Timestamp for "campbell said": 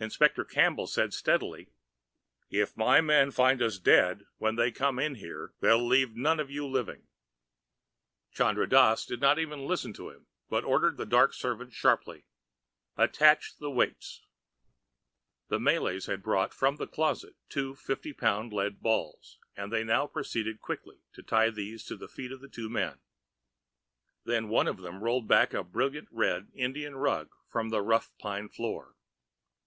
0.46-1.14